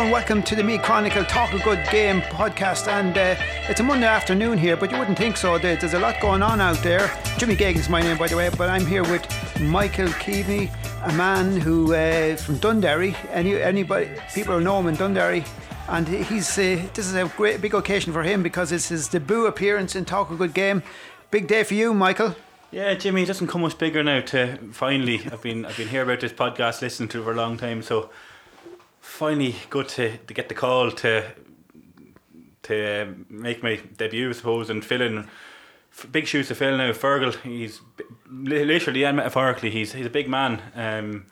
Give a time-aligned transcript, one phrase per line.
[0.00, 2.88] and welcome to the Meath Chronicle Talk a Good Game podcast.
[2.88, 3.36] And uh,
[3.68, 5.58] it's a Monday afternoon here, but you wouldn't think so.
[5.58, 7.12] There's a lot going on out there.
[7.36, 9.22] Jimmy Geoghegan's my name, by the way, but I'm here with
[9.60, 10.70] Michael Keaveney,
[11.04, 13.14] a man who uh, from Dunderry.
[13.30, 15.46] Any anybody people know him in Dunderry,
[15.86, 19.44] And he's uh, this is a great big occasion for him because it's his debut
[19.44, 20.82] appearance in Talk a Good Game.
[21.30, 22.36] Big day for you, Michael.
[22.70, 24.20] Yeah, Jimmy, it doesn't come much bigger now.
[24.20, 27.36] To finally, I've been I've been here about this podcast, listening to it for a
[27.36, 27.82] long time.
[27.82, 28.08] So
[29.20, 31.22] finally, good to, to get the call to
[32.62, 35.28] to um, make my debut, I suppose, and fill in
[36.10, 36.92] big shoes to fill now.
[36.92, 37.82] Fergal, he's
[38.30, 40.62] literally and metaphorically, he's he's a big man.
[40.74, 41.26] Um,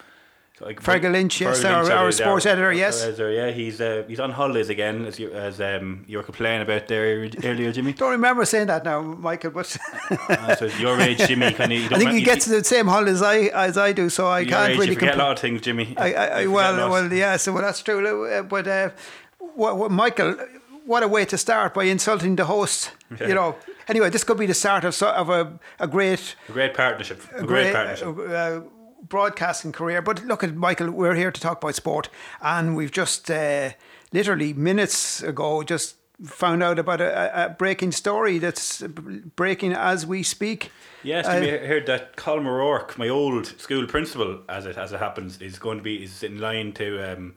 [0.61, 3.03] like Fergal Lynch, yes, Fergal our, our sports our, editor, yes.
[3.03, 6.63] Editor, yeah, he's uh, he's on holidays again, as you as um, you were complaining
[6.63, 7.93] about there earlier, Jimmy.
[7.93, 9.51] Don't remember saying that now, Michael.
[9.51, 9.77] But
[10.11, 11.53] uh, so your age, Jimmy.
[11.59, 14.09] Kind of, I think he gets to the same holidays as I as I do,
[14.09, 14.89] so I can't age, really.
[14.91, 15.95] You forget a lot of things, Jimmy.
[15.97, 17.37] I, I, I well, well, yeah.
[17.37, 18.27] So well, that's true.
[18.27, 18.91] Uh, but uh,
[19.39, 20.37] what, what, Michael,
[20.85, 22.93] what a way to start by insulting the host.
[23.21, 23.29] Yeah.
[23.29, 23.57] You know.
[23.87, 27.23] Anyway, this could be the start of of a, a great a great partnership.
[27.33, 28.19] A, a great, great, partnership.
[28.19, 28.61] Uh,
[29.03, 30.03] broadcasting career.
[30.03, 32.09] But look at Michael, we're here to talk about sport,
[32.41, 33.71] and we've just uh,
[34.13, 40.23] literally minutes ago just found out about a, a, breaking story that's breaking as we
[40.23, 40.71] speak.
[41.03, 44.99] Yes, uh, you heard that Colm O'Rourke, my old school principal, as it as it
[44.99, 47.35] happens, is going to be is in line to um,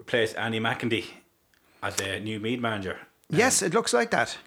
[0.00, 1.06] replace Andy McEntee
[1.82, 2.98] as a new Meath manager.
[3.30, 4.38] Yes, um, it looks like that.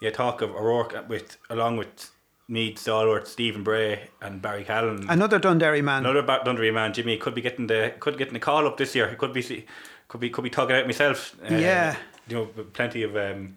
[0.00, 2.10] Yeah, talk of O'Rourke with along with
[2.48, 5.06] Meath stalwart Stephen Bray and Barry Callaghan.
[5.08, 6.04] Another Dunderry man.
[6.04, 6.92] Another Dunderry man.
[6.92, 9.06] Jimmy could be getting the could getting the call up this year.
[9.06, 9.66] It could be
[10.08, 11.36] could be could be talking out myself.
[11.42, 11.96] Uh, yeah.
[12.28, 13.16] You know, plenty of.
[13.16, 13.56] Um,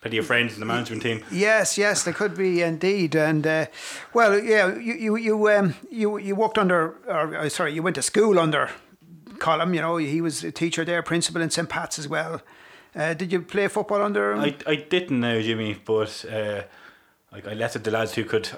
[0.00, 1.24] plenty of friends in the management team.
[1.30, 3.66] Yes, yes, there could be indeed, and uh,
[4.14, 7.96] well, yeah, you you you um, you you worked under, or uh, sorry, you went
[7.96, 8.70] to school under
[9.38, 9.74] Colm.
[9.74, 12.42] You know, he was a teacher there, principal in St Pat's as well.
[12.94, 14.40] Uh, did you play football under him?
[14.40, 16.24] I I didn't know Jimmy, but
[17.32, 18.48] uh, like I let the lads who could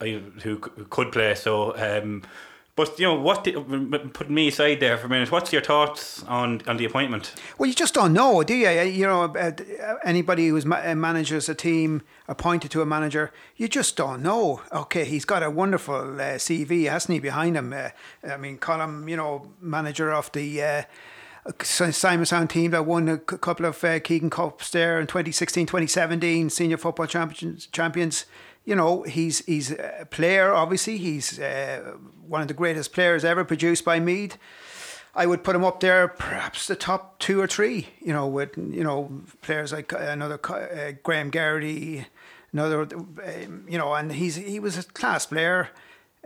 [0.00, 1.34] I, who could play.
[1.34, 2.22] So, um,
[2.76, 3.44] but you know what?
[4.14, 5.30] put me aside there for a minute.
[5.30, 7.34] What's your thoughts on on the appointment?
[7.58, 8.70] Well, you just don't know, do you?
[8.70, 9.52] You know, uh,
[10.04, 14.62] anybody who's ma- uh, manages a team appointed to a manager, you just don't know.
[14.72, 17.72] Okay, he's got a wonderful uh, CV, hasn't he, behind him?
[17.72, 17.90] Uh,
[18.26, 20.62] I mean, Colm, you know, manager of the.
[20.62, 20.82] Uh,
[21.46, 26.76] Simonstown team that won a couple of uh, Keegan Cups there in 2016, 2017, senior
[26.76, 27.66] football champions.
[27.66, 28.26] champions.
[28.64, 30.52] You know, he's he's a player.
[30.52, 31.94] Obviously, he's uh,
[32.26, 34.36] one of the greatest players ever produced by Meath.
[35.14, 37.88] I would put him up there, perhaps the top two or three.
[38.00, 42.06] You know, with you know players like uh, another uh, Graham Geraghty,
[42.52, 45.70] another, um, you know, and he's he was a class player.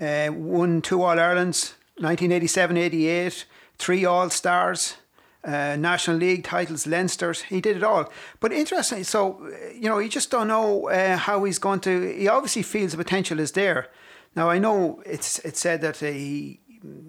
[0.01, 3.45] Uh, won two All Irelands, 1987, 88,
[3.79, 4.97] three All Stars
[5.45, 7.43] uh, National League titles, Leinster's.
[7.43, 8.11] He did it all.
[8.41, 12.15] But interesting, so, you know, you just don't know uh, how he's going to.
[12.17, 13.89] He obviously feels the potential is there.
[14.37, 16.61] Now, I know it's it's said that uh, he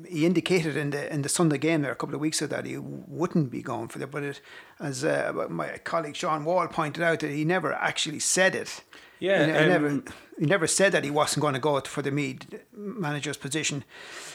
[0.07, 2.66] he indicated in the in the Sunday game there a couple of weeks ago that
[2.66, 4.12] he wouldn't be going for it.
[4.12, 4.41] But it,
[4.79, 8.84] as uh, my colleague Sean Wall pointed out, that he never actually said it.
[9.20, 9.90] Yeah, he, um, never
[10.40, 13.84] he never said that he wasn't going to go for the Meath manager's position,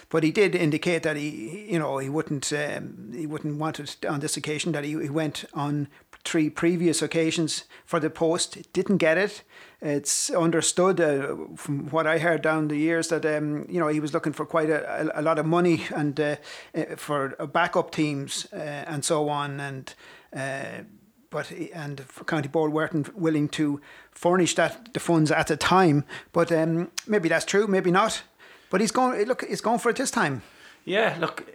[0.08, 4.04] but he did indicate that he you know he wouldn't um, he wouldn't want it
[4.06, 4.72] on this occasion.
[4.72, 5.88] That he, he went on
[6.24, 9.42] three previous occasions for the post, didn't get it.
[9.80, 14.00] It's understood uh, from what I heard down the years that um, you know he
[14.00, 16.36] was looking for quite a, a, a lot of money and uh,
[16.74, 19.94] uh for backup teams uh, and so on and
[20.36, 20.84] uh,
[21.30, 23.80] but and County Board weren't willing to
[24.10, 26.04] furnish that the funds at the time.
[26.32, 28.22] But um, maybe that's true, maybe not.
[28.68, 29.24] But he's going.
[29.26, 30.42] Look, he's going for it this time.
[30.84, 31.46] Yeah, look,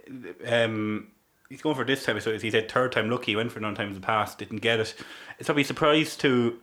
[0.46, 1.08] um,
[1.48, 2.20] he's going for this time.
[2.20, 3.32] So as he said third time lucky.
[3.32, 4.94] He went for nine times in the past, didn't get it.
[5.38, 6.58] It's probably a surprise to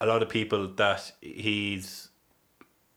[0.00, 2.08] a lot of people that he's,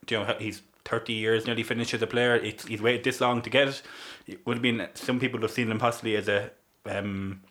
[0.08, 2.34] you know, he's 30 years nearly finished as a player.
[2.34, 3.82] It's, he's waited this long to get it.
[4.26, 6.50] It would have been some people have seen him possibly as a
[6.86, 7.42] um,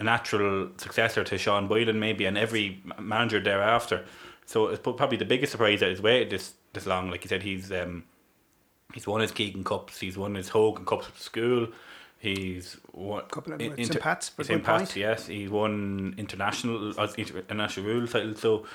[0.00, 4.04] a natural successor to Sean Boylan, maybe, and every manager thereafter.
[4.46, 7.10] So it's probably the biggest surprise that he's waited this this long.
[7.10, 8.04] Like you said, he's um,
[8.94, 11.68] he's won his Keegan Cups, he's won his Hogan Cups at school.
[12.20, 14.00] He's won a couple of inter- St.
[14.00, 14.64] Pat's, for St.
[14.64, 15.28] Pat's, yes.
[15.28, 18.34] He's won international uh, international rule title.
[18.34, 18.66] So mm.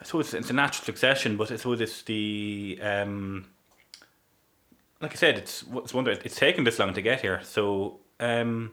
[0.00, 3.46] I suppose it's, it's a natural succession, but I suppose it's the um,
[5.00, 7.40] like I said, it's it's wonder it's taken this long to get here.
[7.44, 8.72] So um,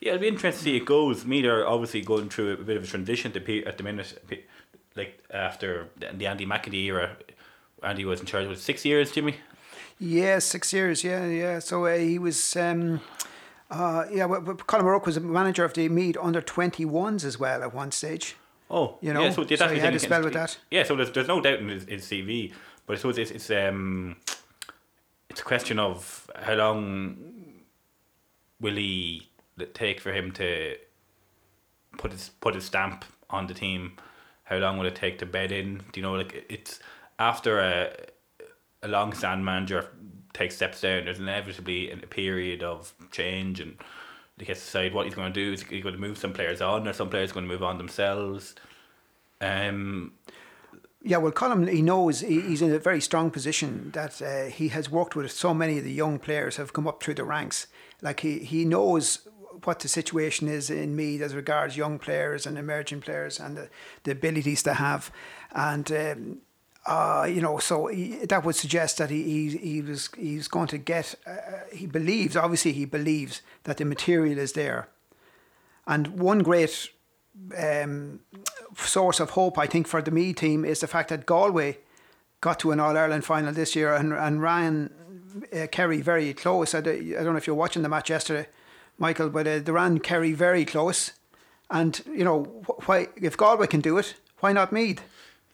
[0.00, 1.24] yeah, it'll be interesting to see it goes.
[1.24, 4.18] Meath are obviously going through a bit of a transition to at the minute,
[4.94, 7.16] like after the Andy McEntee era.
[7.82, 9.36] Andy was in charge of six years, Jimmy.
[9.98, 11.04] Yeah, six years.
[11.04, 11.58] Yeah, yeah.
[11.58, 12.56] So uh, he was.
[12.56, 13.00] Um,
[13.68, 17.64] Uh, yeah, but Colm O'Rourke was a manager of the Meath under 21s as well
[17.64, 18.36] at one stage.
[18.70, 20.58] Oh, You know, yeah, so, yeah, so he had spell with that.
[20.70, 22.52] Yeah, so there's, there's no doubt in his, his CV,
[22.86, 24.16] but I suppose it's, it's um
[25.28, 27.16] it's a question of how long
[28.60, 29.28] will he
[29.58, 30.76] it take for him to
[31.98, 33.96] put his put his stamp on the team.
[34.44, 35.78] How long will it take to bed in?
[35.92, 36.80] Do you know, like it's
[37.18, 37.96] after a
[38.82, 39.88] a long stand manager
[40.32, 41.04] takes steps down.
[41.04, 43.76] There's inevitably a period of change and.
[44.38, 45.54] He has to decide what he's going to do.
[45.54, 47.78] Is he going to move some players on, or some players going to move on
[47.78, 48.54] themselves?
[49.40, 50.12] Um,
[51.02, 54.68] Yeah, well, Colm, he knows he, he's in a very strong position that uh, he
[54.68, 57.68] has worked with so many of the young players have come up through the ranks.
[58.02, 59.26] Like he, he knows
[59.66, 63.68] what the situation is in Meath as regards young players and emerging players and the,
[64.04, 65.10] the abilities they have.
[65.52, 66.38] And, um,
[66.86, 70.68] uh, you know, so he, that would suggest that he, he, he was he's going
[70.68, 71.36] to get, uh,
[71.72, 74.88] he believes, obviously, he believes that the material is there.
[75.86, 76.90] And one great
[77.56, 78.20] um,
[78.76, 81.78] source of hope, I think, for the Meath team is the fact that Galway
[82.40, 84.90] got to an All Ireland final this year and, and ran
[85.52, 86.74] uh, Kerry very close.
[86.74, 88.48] I, I don't know if you're watching the match yesterday,
[88.98, 91.12] Michael, but uh, they ran Kerry very close.
[91.70, 95.02] And, you know, wh- why if Galway can do it, why not Meath?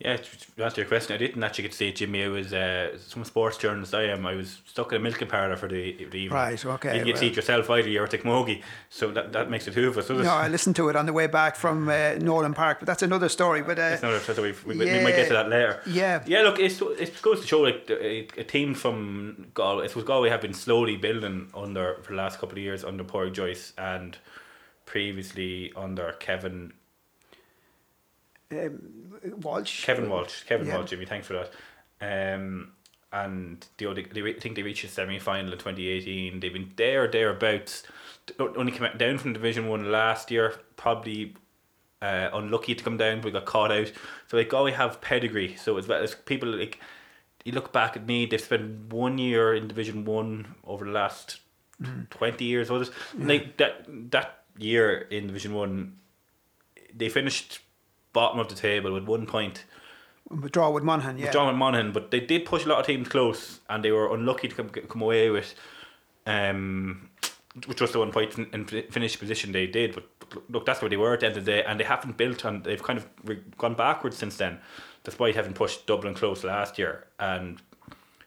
[0.05, 2.25] Yeah, to answer your question, I didn't actually get to see it, Jimmy.
[2.25, 4.27] I was uh, some sports journalist I am.
[4.27, 6.31] I was stuck in a milking parlour for the, the evening.
[6.31, 7.89] Right, okay, You get to see it yourself either.
[7.89, 10.09] You're at Mogi, so that, that makes it two of us.
[10.09, 12.87] So No, I listened to it on the way back from uh, Nolan Park, but
[12.87, 13.63] that's another story.
[13.63, 15.81] But uh, It's not so we, we, we might get to that later.
[15.87, 16.25] Yeah.
[16.27, 16.43] yeah.
[16.43, 19.85] Look, it's, it goes to show like a, a team from Galway.
[19.85, 23.05] It was Galway have been slowly building under for the last couple of years under
[23.05, 24.19] Pádraic Joyce and
[24.85, 26.73] previously under Kevin
[29.41, 29.85] Walsh.
[29.85, 30.43] Kevin Walsh.
[30.45, 30.79] Kevin Yeah.
[30.79, 32.35] Walsh, Jimmy, thanks for that.
[32.35, 32.73] Um,
[33.13, 36.41] and they, only- they, I think they reached the semi final in 2018.
[36.41, 37.85] They've been there or thereabouts.
[38.39, 40.55] Only came down from Division 1 last year.
[40.77, 41.35] Probably
[42.01, 43.93] uh, unlucky to come down, but got caught out.
[44.29, 45.57] So they Galway have pedigree.
[45.57, 46.81] So as well as people like,
[47.45, 51.41] you look back at me, they've spent one year in Division 1 over the last
[52.11, 52.71] 20 years.
[52.71, 52.95] Was it?
[53.19, 55.97] Like that, that year in Division 1,
[56.95, 57.61] they finished
[58.13, 59.65] bottom of the table with one point.
[60.51, 61.31] Draw with Monaghan, yeah.
[61.31, 64.13] draw with Monaghan, but they did push a lot of teams close, and they were
[64.15, 65.55] unlucky to come come away with,
[66.27, 67.11] um,
[67.67, 69.95] with just the one point in, in finish position they did.
[69.95, 71.85] But, but look, that's where they were at the end of the day, and they
[71.85, 72.63] haven't built on.
[72.63, 74.61] They've kind of re- gone backwards since then,
[75.05, 77.07] despite having pushed Dublin close last year.
[77.19, 77.61] And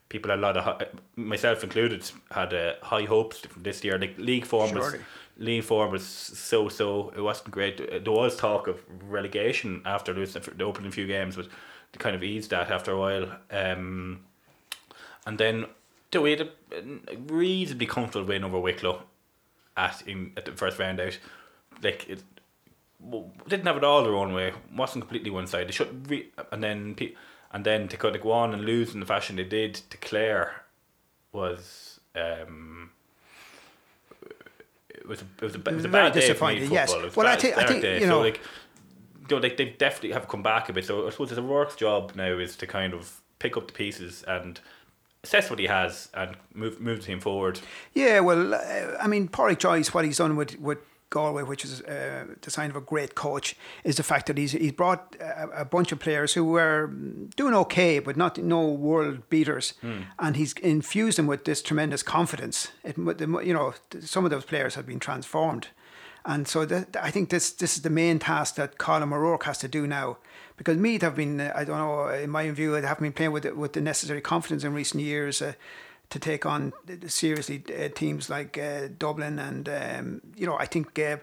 [0.10, 3.98] people had a lot of, myself included, had uh, high hopes this year.
[3.98, 4.96] Like league form was.
[5.38, 7.12] League form was so so.
[7.16, 7.78] It wasn't great.
[7.78, 11.48] There was talk of relegation after losing the opening few games, but
[11.92, 13.38] they kind of eased that after a while.
[13.52, 14.22] Um,
[15.26, 15.66] and then
[16.12, 16.50] do we had a,
[17.28, 19.04] reasonably comfortable win over Wicklow
[19.76, 21.18] at in at the first round out.
[21.84, 22.24] Like it
[23.04, 24.54] w- didn't have it all their own way.
[24.74, 25.68] wasn't completely one side.
[25.68, 26.96] They should re- and then
[27.52, 29.98] and then to kind of go on and lose in the fashion they did to
[29.98, 30.64] Clare
[31.32, 32.92] was um.
[35.06, 36.90] It was a, it was a, it was a bad day for me yes.
[36.90, 37.04] football.
[37.04, 38.00] It was Well, a I bad- think- I think, day.
[38.02, 38.42] you know- so like,
[39.30, 40.86] you know, like they definitely have come back a bit.
[40.86, 43.74] So I suppose it's a work's job now is to kind of pick up the
[43.74, 44.60] pieces and
[45.24, 47.60] assess what he has and move move the team forward.
[47.94, 51.82] Yeah, well, uh, I mean, Pádraic Joyce, what he's done with, with Galway, which is
[51.82, 55.62] uh, the sign of a great coach, is the fact that he's he's brought a,
[55.62, 56.88] a bunch of players who were
[57.36, 59.74] doing okay, but not no world beaters,
[60.18, 62.72] and he's infused them with this tremendous confidence.
[62.84, 65.68] It, you know, some of those players have been transformed.
[66.28, 69.60] And so that, I think this this is the main task that Colm O'Rourke has
[69.60, 70.18] to do now,
[70.58, 73.32] because Meath have been uh, I don't know in my view they haven't been playing
[73.32, 75.54] with the, with the necessary confidence in recent years uh,
[76.10, 76.74] to take on
[77.08, 81.18] seriously uh, teams like uh, Dublin and um, you know I think uh,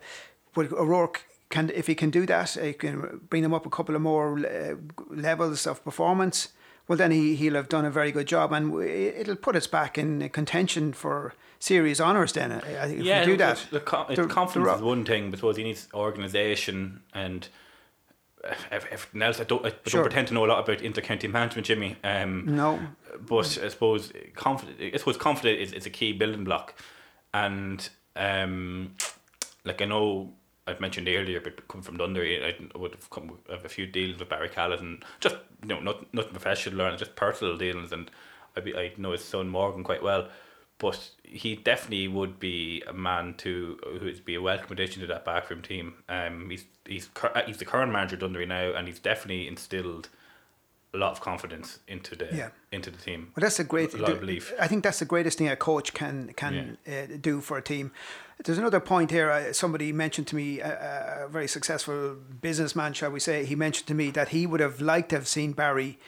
[0.57, 4.03] O'Rourke can if he can do that he can bring them up a couple of
[4.03, 4.75] more uh,
[5.11, 6.49] levels of performance.
[6.89, 9.97] Well, then he he'll have done a very good job, and it'll put us back
[9.97, 12.33] in contention for serious honours.
[12.33, 13.65] Then, I think, if we do that.
[13.71, 17.47] The, co- The- confidence the- is one thing, but suppose he needs organisation and
[18.45, 19.39] uh, everything else.
[19.41, 21.97] I don't, I don't pretend to know a lot about intercounty management, Jimmy.
[22.03, 22.81] Um, No.
[23.21, 24.95] But I suppose confident.
[24.95, 26.75] I suppose confident is, is a key building block,
[27.35, 28.95] and um,
[29.65, 30.33] like I know
[30.67, 34.19] I've mentioned earlier, but coming from Dunderry, I would have come have a few deals
[34.19, 38.11] with Barry Callaghan and just you know not nothing professional or just personal dealings, and
[38.57, 40.29] I be I know his son Morgan quite well,
[40.79, 45.07] but he definitely would be a man to who would be a welcome addition to
[45.09, 45.95] that backroom team.
[46.09, 47.11] Um, he's he's
[47.47, 50.09] he's the current manager of Dunderry now, and he's definitely instilled
[50.95, 52.51] a lot of confidence into the Yeah.
[52.71, 53.33] into the team.
[53.35, 53.95] Well, that's a great.
[53.95, 54.53] A lot of belief.
[54.61, 57.93] I think that's the greatest thing a coach can can uh, do for a team.
[58.45, 59.31] There's another point here.
[59.31, 63.87] Uh, somebody mentioned to me, a, a very successful businessman, shall we say, he mentioned
[63.87, 65.99] to me that he would have liked to have seen Barry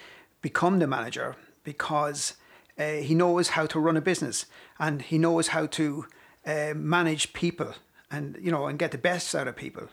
[0.42, 2.34] become the manager because
[2.78, 4.46] uh, he knows how to run a business
[4.78, 6.06] and he knows how to
[6.46, 7.74] uh, manage people
[8.10, 9.88] and you know and get the best out of people.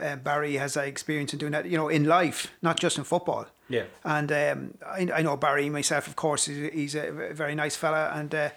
[0.00, 3.04] Uh, Barry has that experience in doing that, you know, in life, not just in
[3.04, 3.46] football.
[3.68, 3.84] Yeah.
[4.04, 8.12] And um, I, I know Barry myself, of course, he's, he's a very nice fella,
[8.14, 8.50] and uh,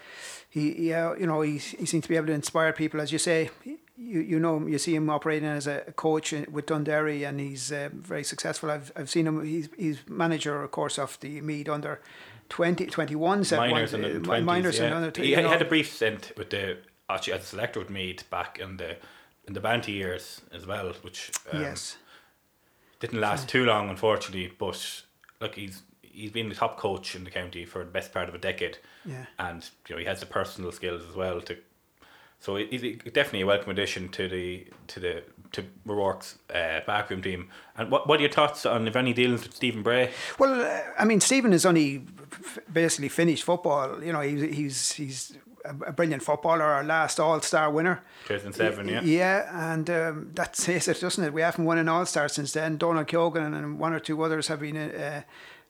[0.50, 3.12] he, he uh, you know, he, he seems to be able to inspire people, as
[3.12, 3.50] you say.
[3.96, 7.72] You you know him, you see him operating as a coach with Dunderry, and he's
[7.72, 8.72] uh, very successful.
[8.72, 9.46] I've I've seen him.
[9.46, 12.02] He's he's manager, of course, of the Meath under
[12.50, 14.86] 20, 21, said minors one, and uh, under 20s, minors yeah.
[14.86, 16.78] and under he, you had- had a brief stint with the
[17.10, 18.98] actually as a selector with Meath back in the
[19.48, 21.98] in the Banty years as well, which um, yes.
[23.00, 24.52] didn't last too long, unfortunately.
[24.58, 25.04] But
[25.42, 28.36] look, he's he's been the top coach in the county for the best part of
[28.36, 29.26] a decade, Yeah.
[29.40, 31.58] and you know he has the personal skills as well to.
[32.40, 35.24] So he- he's definitely a welcome addition to the to the
[35.54, 37.50] to O'Rourke's uh, backroom team.
[37.78, 40.12] And what what are your thoughts on if any dealings with Stephen Bray?
[40.40, 44.04] Well, uh, I mean, Stephen has only f- basically finished football.
[44.04, 48.02] You know, he's he's he's a brilliant footballer, our last All Star winner.
[48.28, 49.02] 2007, yeah.
[49.02, 51.34] Yeah, and um, that says it, doesn't it?
[51.34, 52.78] We haven't won an All Star since then.
[52.78, 55.22] Donal Keogan and one or two others have been uh,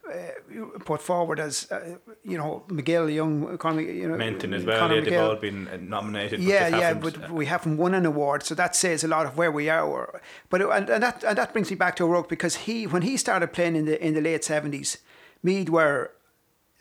[0.06, 1.96] uh, put forward as, uh,
[2.26, 4.78] you know, McGill, young Conor, you know, Menton as well.
[4.80, 6.42] Conor Yeah, they've all been uh, nominated.
[6.42, 9.38] Yeah, yeah, but uh, we haven't won an award, so that says a lot of
[9.38, 9.84] where we are.
[9.86, 12.86] Or- But it- and, and that and that brings me back to O'Rourke because he,
[12.86, 14.98] when he started playing in the in the late seventies,
[15.42, 16.12] Meath were,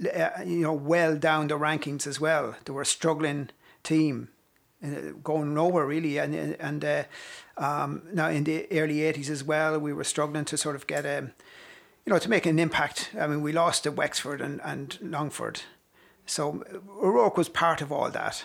[0.06, 2.56] uh, you know, well down the rankings as well.
[2.64, 3.50] They were a struggling
[3.82, 4.28] team,
[4.84, 7.04] uh, going nowhere really, and and uh,
[7.56, 11.04] um, now in the early eighties as well, we were struggling to sort of get
[11.04, 11.32] a,
[12.04, 13.10] you know, to make an impact.
[13.18, 15.62] I mean, we lost to Wexford and and Longford,
[16.26, 18.44] so uh, O'Rourke was part of all that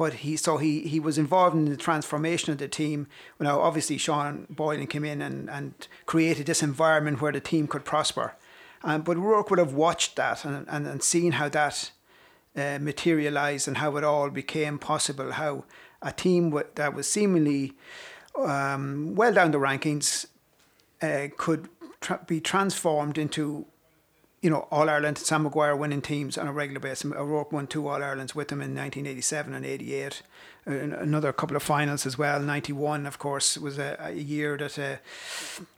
[0.00, 3.06] but he so he he was involved in the transformation of the team.
[3.38, 5.74] Now, obviously, Sean Boylan came in and, and
[6.06, 8.32] created this environment where the team could prosper.
[8.82, 11.90] Um, but Rourke would have watched that and, and, and seen how that
[12.56, 15.32] uh, materialized and how it all became possible.
[15.32, 15.64] How
[16.02, 17.74] a team wa- that was seemingly
[18.38, 20.26] um, well down the rankings
[21.02, 21.68] uh, could
[22.00, 23.66] tra- be transformed into
[24.40, 27.12] you know, All Ireland, Sam Maguire winning teams on a regular basis.
[27.12, 30.22] O'Rourke won two All Irelands with them in 1987 and 88.
[30.66, 32.40] Uh, another couple of finals as well.
[32.40, 34.96] 91, of course, was a, a year that uh,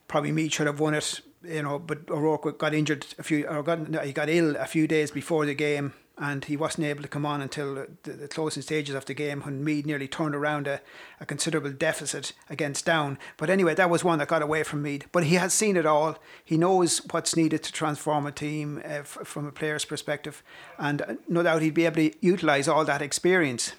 [0.06, 3.62] probably Meath should have won it, you know, but O'Rourke got injured a few, or
[3.62, 7.02] got, no, he got ill a few days before the game and he wasn't able
[7.02, 10.34] to come on until the, the closing stages of the game when Meath nearly turned
[10.34, 10.80] around a,
[11.20, 13.18] a considerable deficit against Down.
[13.38, 15.06] But anyway, that was one that got away from Meath.
[15.10, 16.18] But he has seen it all.
[16.44, 20.42] He knows what's needed to transform a team uh, f- from a player's perspective,
[20.78, 23.72] and uh, no doubt he'd be able to utilise all that experience.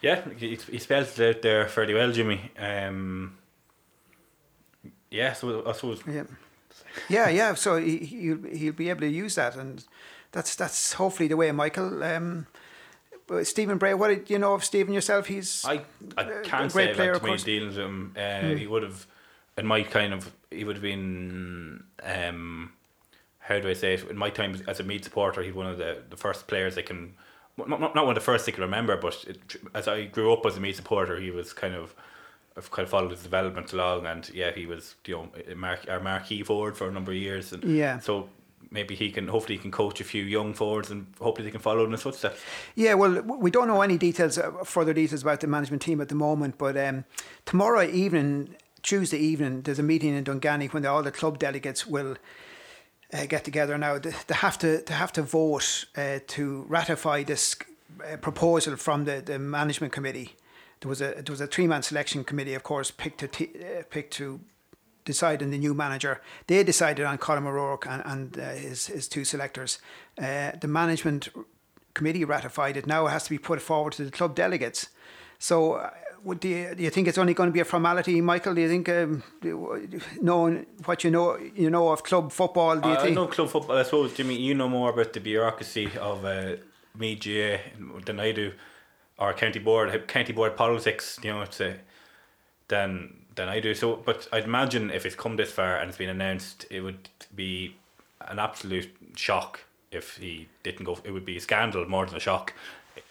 [0.00, 2.52] Yeah, he, spells it out there fairly well, Jimmy.
[2.56, 3.36] Um,
[5.10, 6.24] yeah, so I suppose Yeah,
[7.08, 7.54] yeah, yeah.
[7.54, 9.84] So he he'll, he'll be able to use that, and
[10.32, 12.02] that's that's hopefully the way, Michael.
[12.02, 12.46] Um,
[13.42, 15.26] Stephen Bray, what did you know of Stephen yourself?
[15.26, 15.82] He's I
[16.16, 17.42] I a can't great say player, about of too course.
[17.42, 17.46] Hmm.
[17.46, 18.14] dealings with him.
[18.16, 19.06] Uh, He would have,
[19.58, 21.84] in my kind of, he would have been.
[22.02, 22.72] Um,
[23.40, 24.08] how do I say it?
[24.10, 26.82] In my time as a Meath supporter, he's one of the, the first players I
[26.82, 27.14] can.
[27.56, 30.32] Not, not, not one of the first I can remember, but it, as I grew
[30.32, 31.94] up as a Meath supporter, he was kind of.
[32.58, 36.42] I've kind of followed his development along, and yeah, he was you know our marquee
[36.42, 38.00] forward for a number of years, and Yeah.
[38.00, 38.28] So
[38.70, 41.60] maybe he can hopefully he can coach a few young forwards, and hopefully they can
[41.60, 42.40] follow in his footsteps.
[42.74, 46.08] Yeah, well, we don't know any details, uh, further details about the management team at
[46.08, 47.04] the moment, but um,
[47.46, 52.16] tomorrow evening, Tuesday evening, there's a meeting in Dunganny when all the club delegates will
[53.12, 53.78] uh, get together.
[53.78, 57.56] Now they, they have to they have to vote uh, to ratify this
[58.00, 60.34] uh, proposal from the, the management committee.
[60.80, 63.50] There was a there was a three man selection committee, of course, picked to t-
[63.60, 64.40] uh, picked to
[65.04, 66.20] decide on the new manager.
[66.46, 69.78] They decided on Colm O'Rourke and, and uh, his, his two selectors.
[70.20, 71.28] Uh, the management
[71.94, 72.86] committee ratified it.
[72.86, 74.90] Now it has to be put forward to the club delegates.
[75.38, 75.90] So, uh,
[76.24, 78.54] would do you, do you think it's only going to be a formality, Michael?
[78.54, 79.22] Do you think, um,
[80.20, 83.14] knowing what you know, you know of club football, do you I think?
[83.14, 83.76] know club football.
[83.78, 86.56] I suppose Jimmy, you know more about the bureaucracy of uh,
[86.96, 87.60] media
[88.04, 88.52] than I do,
[89.18, 91.18] or county board, county board politics.
[91.22, 91.76] You know, it's a,
[92.68, 93.74] than than I do.
[93.74, 97.08] So, but I'd imagine if it's come this far and it's been announced, it would
[97.34, 97.76] be
[98.26, 99.60] an absolute shock
[99.90, 100.98] if he didn't go.
[101.04, 102.52] It would be a scandal more than a shock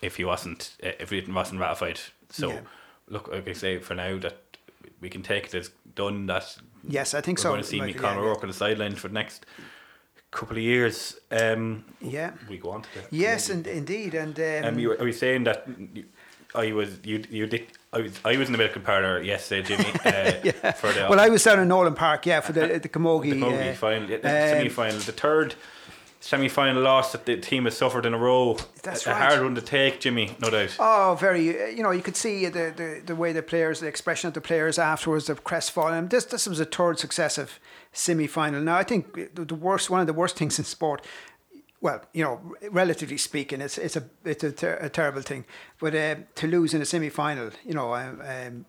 [0.01, 1.99] if he wasn't if he wasn't ratified.
[2.29, 2.59] So, Yeah.
[3.09, 4.37] look, like I say, for now that
[5.01, 6.57] we can take it as done that
[6.89, 7.49] Yes, I think we're so.
[7.49, 9.45] going to see me Michael, Conor yeah, O'Rourke on the sidelines for the next
[10.31, 11.15] couple of years.
[11.31, 12.31] Um, Yeah.
[12.49, 15.13] we go on to the Yes, and indeed, and um, Um, you were, are you
[15.13, 16.05] saying that you-
[16.55, 19.91] I was you you did I was I was in the medical parlour yesterday, Jimmy.
[20.05, 23.31] Uh, for the well, I was down in Nolan Park, yeah, for the the Camogie,
[23.31, 25.55] the Camogie uh, final, yeah, the um, semi final, the third
[26.19, 28.57] semi final loss that the team has suffered in a row.
[28.83, 29.31] That's a, a right.
[29.31, 30.75] hard one to take, Jimmy, no doubt.
[30.79, 31.61] Oh, very.
[31.61, 34.33] uh, You know, you could see the, the, the way the players, the expression of
[34.33, 36.09] the players afterwards, the crestfallen.
[36.09, 37.59] This this was a third successive
[37.91, 38.61] semi final.
[38.61, 41.05] Now, I think the, the worst, one of the worst things in sport.
[41.79, 45.45] Well, you know, relatively speaking, it's it's a it's a, ter- a terrible thing.
[45.79, 48.65] But uh, to lose in a semi final, you know, um, um,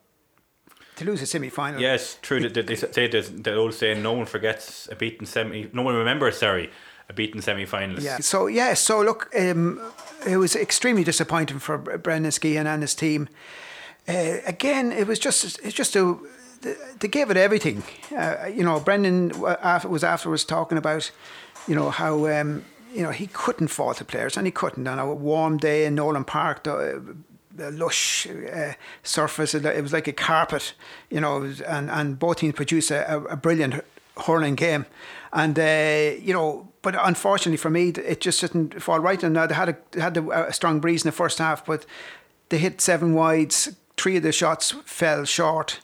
[0.97, 1.81] to lose a semi final.
[1.81, 2.41] Yes, true.
[2.49, 5.71] That they say the old saying, "No one forgets a beaten semi.
[5.73, 6.71] No one remembers, sorry,
[7.09, 8.19] a beaten semi finalist." Yeah.
[8.19, 8.75] So yeah.
[8.75, 9.81] So look, um,
[10.27, 13.29] it was extremely disappointing for Brendan Skehan and his team.
[14.09, 16.17] Uh, again, it was just it's just a
[16.99, 17.85] they gave it everything.
[18.17, 21.11] Uh, you know, Brendan was afterwards talking about,
[21.67, 22.27] you know how.
[22.27, 24.87] Um, you know he couldn't fault the players, and he couldn't.
[24.87, 27.17] On a warm day in Nolan Park, the,
[27.55, 28.73] the lush uh,
[29.03, 30.75] surface, it was like a carpet.
[31.11, 33.85] You know, and and both teams produced a, a brilliant
[34.19, 34.87] hurling game,
[35.33, 39.23] and uh, you know, but unfortunately for me, it just didn't fall right.
[39.23, 41.65] And uh, they had a they had a, a strong breeze in the first half,
[41.65, 41.87] but
[42.49, 43.75] they hit seven wides.
[43.97, 45.81] Three of the shots fell short.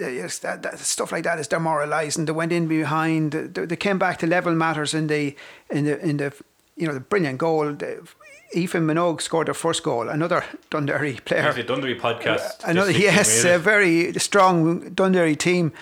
[0.00, 2.26] Uh, yes, that, that stuff like that is demoralising.
[2.26, 3.32] They went in behind.
[3.32, 5.36] They, they came back to level matters in the
[5.70, 6.32] in the in the
[6.76, 7.72] you know the brilliant goal.
[7.72, 8.06] The,
[8.52, 10.08] Ethan Minogue scored their first goal.
[10.08, 11.42] Another Dunderry player.
[11.42, 12.64] There's a Dunderry podcast.
[12.64, 15.72] Another yes, a very strong Dunderry team,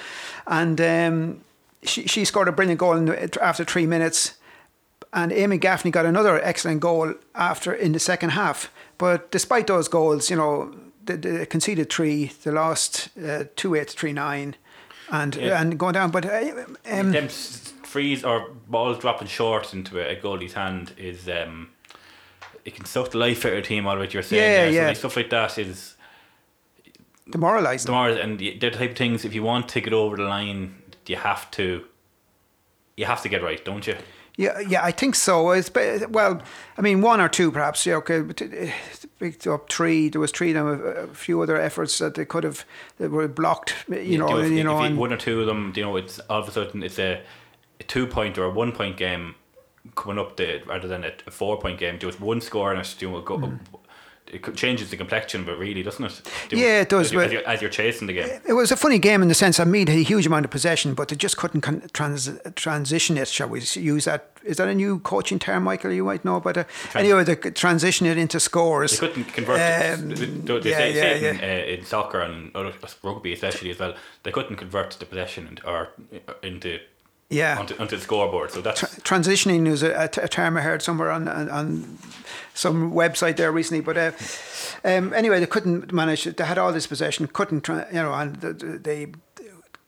[0.46, 1.44] and um,
[1.84, 4.34] she she scored a brilliant goal in the, after three minutes,
[5.12, 8.70] and Amy Gaffney got another excellent goal after in the second half.
[8.98, 10.74] But despite those goals, you know,
[11.04, 14.56] they, they conceded three, they lost uh, two eight three nine,
[15.10, 15.60] and Yeah.
[15.60, 16.10] and going down.
[16.10, 21.28] But uh, um, them frees or balls dropping short into a, a goalie's hand is
[21.28, 21.70] um,
[22.64, 23.86] it can suck the life out of a team.
[23.86, 24.66] All what you're saying, Yeah.
[24.70, 24.86] So yeah.
[24.88, 25.94] like stuff like that is
[27.30, 27.86] demoralising.
[27.86, 29.24] tomorrow, and the- they're the type of things.
[29.24, 30.74] If you want to get over the line,
[31.06, 31.84] you have to.
[32.96, 33.96] You have to get right, don't you?
[34.36, 35.50] Yeah, yeah, I think so.
[35.52, 35.70] It's
[36.08, 36.42] well,
[36.76, 37.86] I mean, one or two perhaps.
[37.86, 38.72] Yeah, okay, but it- it
[39.18, 40.08] picked up three.
[40.08, 40.52] There was three.
[40.52, 42.64] Then a, a few other efforts that they could have
[42.98, 43.74] that were blocked.
[43.88, 46.40] You know, if, you if know, one or two of them, you know, it's all
[46.40, 47.22] of a sudden it's a,
[47.80, 49.36] a two point or a one point game
[49.94, 51.98] coming up the rather than a, a four point game.
[52.00, 53.58] Just one score and it's you know, go, mm.
[54.26, 56.22] It changes the complexion, but really doesn't it?
[56.48, 56.56] Do-.
[56.56, 58.40] Yeah, it does, As, you, but- as, you're, as you're chasing the game.
[58.48, 60.50] it was a funny game in the sense that Meath had a huge amount of
[60.50, 63.28] possession, but they just couldn't con- trans- transition it.
[63.28, 64.30] Shall we use that?
[64.42, 65.92] Is that a new coaching term, Michael?
[65.92, 68.92] You might know, but uh, anyway, they transition it into scores.
[68.98, 69.60] They couldn't convert.
[70.00, 71.30] Um, They- they- they yeah, say- yeah, say yeah.
[71.30, 72.50] in, uh, in soccer and
[73.02, 73.94] rugby especially as well.
[74.22, 75.90] They couldn't convert the possession into, or
[76.28, 76.78] uh, into
[77.34, 77.58] Yeah.
[77.58, 78.52] onto, onto the scoreboard.
[78.52, 81.98] So that's transitioning is a term I heard somewhere on, on, on
[82.54, 83.82] some website there recently.
[83.82, 84.12] But uh,
[84.84, 86.26] um, anyway, they couldn't manage.
[86.26, 86.36] it.
[86.36, 89.12] They had all this possession, couldn't tra- you know, and th- th- they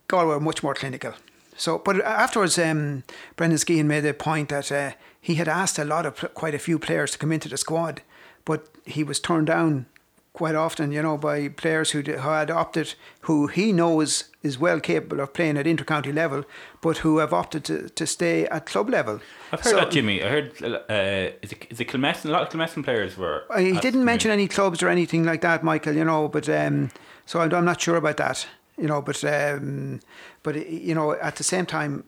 [0.09, 1.13] Galway were much more clinical.
[1.57, 3.03] So, but afterwards, um,
[3.37, 6.59] Brendan Skehan made a point that uh, he had asked a lot of quite a
[6.59, 8.03] few players to come into the squad,
[8.45, 9.87] but he was turned down
[10.37, 14.79] quite often, you know, by players who, who had opted, who he knows is well
[14.81, 16.45] capable of playing at intercounty level,
[16.83, 19.19] but who have opted to, to stay at club level.
[19.51, 20.23] I've heard So- that, Jimmy.
[20.23, 22.27] I heard uh, is it is it Kilmessan?
[22.27, 23.45] A lot of Kilmessan players were.
[23.57, 25.95] He didn't mention any clubs or anything like that, Michael.
[25.95, 26.91] You know, but um,
[27.25, 28.47] so I'm, I'm not sure about that.
[28.77, 30.01] You know, but um,
[30.43, 32.05] but you know, at the same time,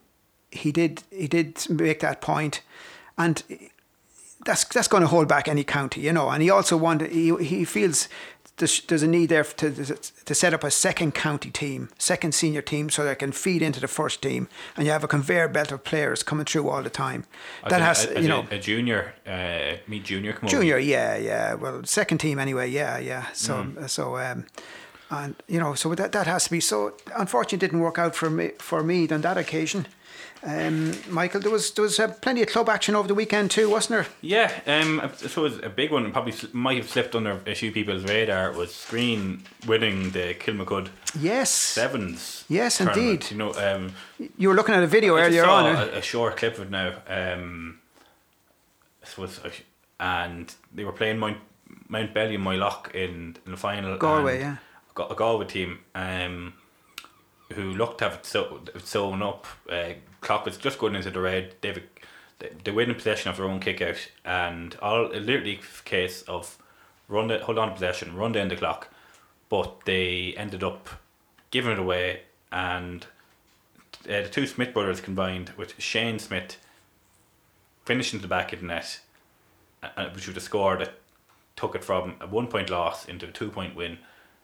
[0.50, 2.60] he did he did make that point,
[3.16, 3.42] and
[4.44, 6.00] that's that's going to hold back any county.
[6.02, 8.08] You know, and he also wanted he he feels.
[8.56, 9.70] There's, there's a need there to
[10.24, 13.78] to set up a second county team, second senior team, so they can feed into
[13.78, 16.90] the first team, and you have a conveyor belt of players coming through all the
[16.90, 17.24] time.
[17.62, 20.56] As that a- has, as you know, a junior, uh, me junior come over.
[20.56, 21.54] Junior, yeah, yeah.
[21.54, 23.26] Well, second team anyway, yeah, yeah.
[23.32, 23.88] So, Mm.
[23.88, 24.46] so, um,
[25.10, 26.58] and you know, so that that has to be.
[26.60, 29.86] So, unfortunately, it didn't work out for me for me on that occasion.
[30.44, 33.68] Um, Michael, there was there was uh, plenty of club action over the weekend too,
[33.68, 34.06] wasn't there?
[34.20, 37.54] Yeah, um, I suppose a big one, and probably sl- might have slipped under a
[37.56, 42.44] few people's radar, was Skryne winning the Kilmacud Yes, Sevens.
[42.48, 43.02] Yes, tournament.
[43.04, 43.30] indeed.
[43.32, 43.92] You know, um,
[44.36, 45.66] you were looking at a video I earlier on.
[45.66, 45.82] eh?
[45.94, 46.94] a, a short clip of it now.
[47.08, 47.80] Um,
[49.00, 49.50] this was, a
[50.00, 51.38] and they were playing Mount
[51.90, 53.96] Mountbellew and Moylough in, in the final.
[53.98, 54.56] Galway, yeah.
[54.94, 55.80] Ga- a Galway team.
[55.96, 56.54] Um,
[57.54, 59.46] who looked to have it so, sewn up.
[59.68, 61.54] Uh, clock was just going into the red.
[61.60, 61.82] They've
[62.38, 66.56] they, win in possession of their own kick out, and all literally case of
[67.08, 68.88] run the hold on to possession, run down the clock,
[69.48, 70.88] but they ended up
[71.50, 73.06] giving it away, and
[74.04, 76.58] uh, the two Smith brothers combined with Shane Smith
[77.84, 79.00] finished in the back of the net,
[79.82, 80.94] uh, which was a score that
[81.56, 83.98] took it from a one point loss into a two point win.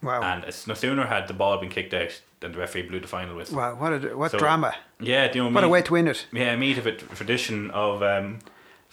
[0.04, 0.22] Wow.
[0.22, 3.08] And it's no sooner had the ball been kicked out than the referee blew the
[3.08, 3.56] final whistle.
[3.56, 4.74] Wow, what a what So, drama!
[5.00, 6.26] Yeah, do you know, What a me- way to win it.
[6.32, 8.38] Yeah, meat of a tradition of um,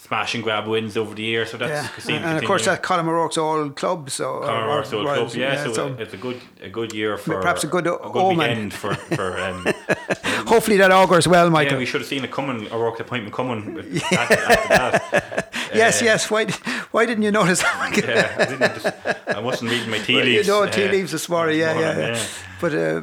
[0.05, 1.51] smash and grab wins over the years.
[1.51, 4.09] So that's Yeah, to and of course that Colm O'Rourke's old club.
[4.09, 5.63] So uh, Conor Rourke's old club, yeah.
[5.63, 8.71] so, so it's a good a good year for Perhaps a good a good omen.
[8.71, 9.39] for for.
[9.39, 9.65] Um,
[10.47, 11.73] hopefully that augurs well, Michael.
[11.73, 12.71] yeah, we should have seen it coming.
[12.71, 13.77] O'Rourke's appointment coming.
[14.11, 15.53] after, after that.
[15.73, 16.31] yes, Uh, yes.
[16.31, 16.45] Why
[16.91, 17.97] why didn't you notice that?
[17.97, 18.81] Yeah, I didn't.
[18.81, 20.47] Just, I wasn't reading my tea leaves.
[20.47, 21.59] You know, tea uh, leaves this morning.
[21.59, 22.23] Yeah, yeah, yeah.
[22.59, 23.01] But uh,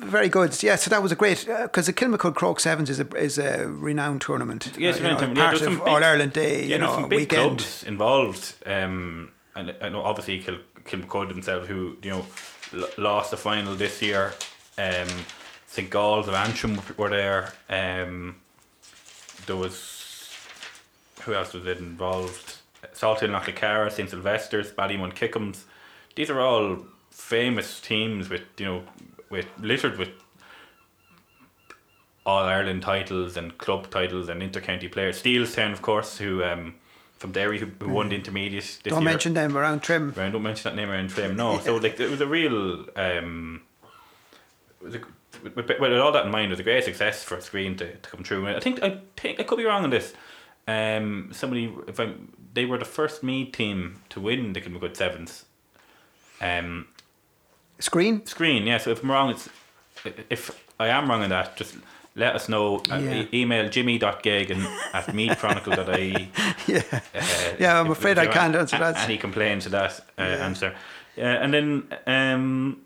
[0.00, 0.62] very good.
[0.62, 3.66] Yeah, so that was a great because the Kilmacud Croke Sevens is a is a
[3.66, 4.72] renowned tournament.
[4.78, 5.38] Yes, uh, you renowned know, tournament.
[5.38, 6.64] Part there's of All Ireland Day.
[6.64, 7.58] Yeah, you know, weekend.
[7.58, 8.54] clubs involved.
[8.66, 12.26] Um, and I know obviously Kil Kilmacud themselves, who you know
[12.74, 14.34] l- lost the final this year.
[14.78, 15.08] Um,
[15.66, 17.52] St Galls of Antrim were there.
[17.68, 18.36] Um,
[19.46, 20.34] there was
[21.22, 22.56] who else was it involved?
[22.94, 25.64] Salthill Knocknacarra, St Sylvester's, Ballymun Kickhams.
[26.14, 26.78] These are all
[27.10, 28.82] famous teams with you know
[29.30, 30.10] with littered with
[32.26, 35.22] all Ireland titles and club titles and intercounty players.
[35.22, 36.74] Steelstown, of course, who um,
[37.16, 39.10] from Derry, who, who won the intermediate this Don't year.
[39.10, 40.12] mention them around Trim.
[40.16, 41.36] Right, don't mention that name around Trim.
[41.36, 42.86] No, so like it was a real.
[42.96, 43.62] Um,
[44.82, 45.00] was a,
[45.42, 47.94] with, with, with all that in mind, it was a great success for Skryne to,
[47.96, 48.46] to come through.
[48.46, 50.12] And I think I think I could be wrong on this.
[50.68, 55.44] Um, somebody, if I'm, they were the first Meath team to win the Kilmacud Sevens.
[56.40, 56.88] Um,
[57.80, 58.22] Skryne.
[58.24, 58.78] Skryne, yeah.
[58.78, 59.48] So if I'm wrong, it's
[60.30, 61.76] if I am wrong on that, just
[62.16, 62.82] let us know.
[62.88, 63.22] Yeah.
[63.22, 66.30] e- email jimmy.geoghegan at meathchronicle.ie.
[66.66, 66.82] Yeah.
[66.92, 67.00] Uh,
[67.58, 68.96] Yeah, I'm afraid I can't answer that.
[68.98, 70.46] Any complaint to that uh, Yeah.
[70.46, 70.74] answer.
[71.18, 72.80] Uh, and then um,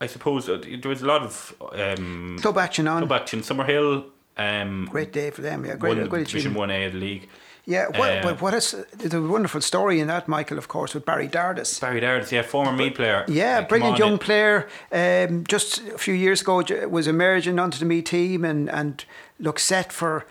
[0.00, 2.98] I suppose uh, there was a lot of um, Club action on.
[3.06, 3.40] club action.
[3.40, 4.04] Summerhill
[4.36, 5.64] um, Great day for them.
[5.64, 6.70] Yeah, great, won great Division achievement.
[6.70, 7.28] 1A of the league.
[7.66, 10.92] Yeah, what, Uh, but what is there's a wonderful story in that, Michael, of course,
[10.92, 11.80] with Barry Dardis.
[11.80, 13.24] Barry Dardis, yeah, former Meath player.
[13.26, 14.68] Yeah, Uh, come brilliant young player.
[14.92, 19.04] Um, just a few years ago, was emerging onto the me team and and
[19.40, 20.26] looked set for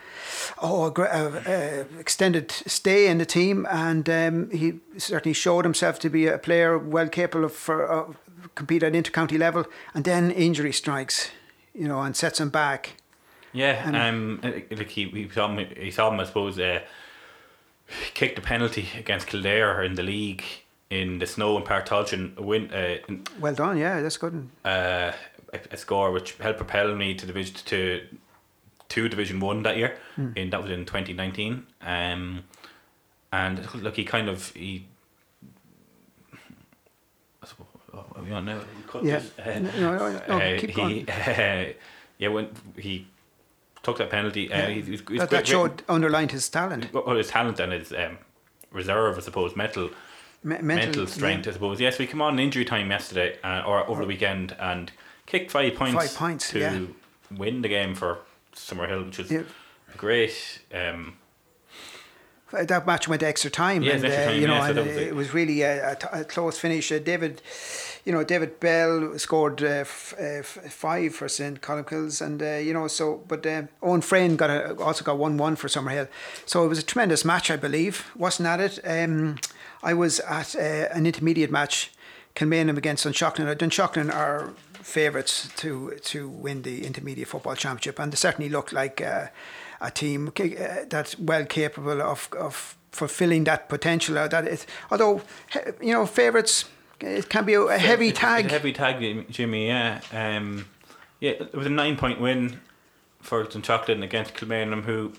[0.61, 3.65] oh a, a, a extended stay in the team.
[3.69, 8.13] And um, he certainly showed himself to be a player well capable of for uh,
[8.53, 9.65] compete at intercounty level.
[9.95, 11.31] And then injury strikes,
[11.73, 12.97] you know, and sets him back.
[13.53, 16.79] Yeah, um, like he, he saw him, he saw him, I suppose, uh,
[18.13, 20.43] kicked a penalty against Kildare in the league
[20.89, 21.57] in the snow
[22.13, 22.97] in a win, uh,
[23.39, 24.47] Well done, yeah, that's good.
[24.65, 25.11] uh,
[25.53, 28.01] a, a score which helped propel me to division to
[28.89, 29.97] to Division One that year.
[30.35, 31.65] In that was in twenty nineteen.
[31.81, 32.43] Um,
[33.31, 34.85] and look, he kind of he.
[37.93, 38.59] Oh, Are we on now?
[38.87, 39.19] Cut Yeah.
[39.19, 39.31] this.
[39.39, 41.05] Uh, No, no, no, uh, keep he, going.
[42.17, 43.07] yeah, when he
[43.83, 47.15] took that penalty, uh, he's, he's, he's That, great- that showed underlined his talent, well,
[47.15, 48.17] his talent and his um,
[48.71, 49.89] reserve, I suppose, mental
[50.43, 51.79] Me- mental, strength, I suppose.
[51.79, 54.91] Yes, we came on in injury time yesterday uh, or over the weekend and
[55.25, 56.81] kicked five points, Five points, to yeah.
[57.31, 58.19] win the game for
[58.55, 59.43] Summerhill, which is Yeah.
[59.97, 60.59] great.
[60.73, 61.17] Um,
[62.51, 64.85] that match went extra time, Yeah, and uh, time, you know, yeah, so and that
[64.87, 65.15] was it, it.
[65.15, 66.91] was really a, a t- a close finish.
[66.91, 67.41] Uh, David,
[68.05, 72.73] you know, David Bell scored uh, f- uh, five for St Columkills, and uh, you
[72.73, 76.09] know, so but uh, Owen Frayne got a, also got one one for Summerhill,
[76.45, 78.11] so it was a tremendous match, I believe.
[78.15, 78.79] Wasn't at it?
[78.83, 79.37] Um,
[79.81, 81.91] I was at uh, an intermediate match,
[82.35, 83.45] Kilmainham against Dunshaughlin.
[83.45, 88.73] Now, Dunshaughlin are favourites to to win the intermediate football championship, and they certainly look
[88.73, 89.27] like uh,
[89.79, 90.31] a team
[90.89, 94.15] that's well capable of of fulfilling that potential.
[94.15, 95.21] That it, although
[95.81, 96.65] you know favourites,
[96.99, 98.45] it can be a, a heavy it's- tag.
[98.45, 99.67] it's a heavy tag, Jimmy.
[99.67, 100.65] Yeah, um,
[101.19, 101.31] yeah.
[101.31, 102.59] It was a nine point win
[103.21, 105.13] for Dunshaughlin against Kilmainham, who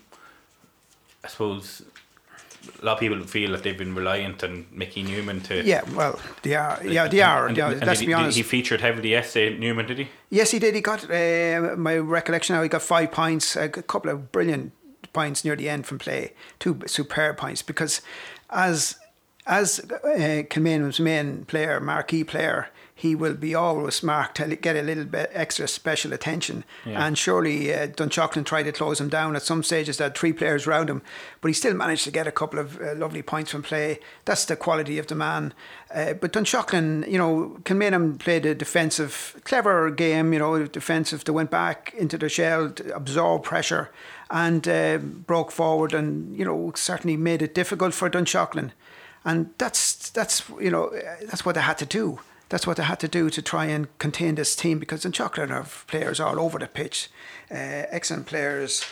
[1.24, 1.82] I suppose
[2.80, 5.62] a lot of people feel that they've been reliant on Mickey Newman to.
[5.64, 6.80] yeah, well, they are.
[6.84, 7.46] Yeah, they are.
[7.48, 8.37] And- yeah, and let's did be he, honest.
[8.37, 10.08] He featured heavily yesterday, Newman, did he?
[10.30, 10.74] Yes, he did.
[10.74, 12.62] He got uh, my recollection now.
[12.62, 14.72] He got five points, a couple of brilliant
[15.12, 17.60] points near the end from play, two superb points.
[17.62, 18.00] Because
[18.50, 18.96] as
[19.46, 24.83] as uh, Kilmainham's main player, marquee player, he will be always marked to get a
[24.83, 26.64] little bit extra special attention.
[26.87, 27.04] Yeah.
[27.04, 29.96] And surely uh, Dunshaughlin tried to close him down at some stages.
[29.96, 31.02] They had three players around him,
[31.40, 33.98] but he still managed to get a couple of uh, lovely points from play.
[34.24, 35.52] That's the quality of the man.
[35.92, 40.33] Uh, but Dunshaughlin, you know, Kilmainham played a defensive, clever game.
[40.33, 41.24] You know, defensive.
[41.24, 43.90] They went back into the shell, absorbed pressure,
[44.30, 48.70] and uh, broke forward, and you know, certainly made it difficult for Dunshaughlin.
[49.24, 50.90] And that's that's you know
[51.22, 52.20] that's what they had to do.
[52.50, 55.50] That's what they had to do to try and contain this team because in Chocolate
[55.50, 57.08] have players all over the pitch,
[57.50, 58.84] uh, excellent players,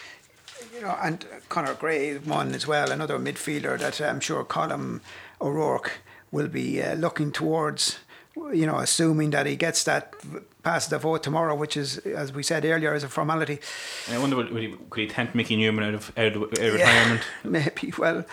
[0.75, 5.01] you know, and Conor Gray one as well, another midfielder that I'm sure Colm
[5.41, 7.99] O'Rourke will be uh, looking towards.
[8.37, 10.15] You know, assuming that he gets that
[10.63, 13.59] pass the vote tomorrow, which is, as we said earlier, is a formality.
[14.07, 16.59] And I wonder, would he, could he tempt Mickey Newman out of, out of, out
[16.59, 17.23] of retirement?
[17.45, 17.93] Maybe.
[17.99, 18.25] Well,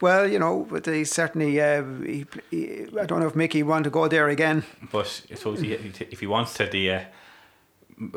[0.00, 1.60] well, you know, but he certainly.
[1.60, 4.64] Uh, he, he, I don't know if Mickey want to go there again.
[4.92, 7.00] But I suppose he, if he wants to, the uh,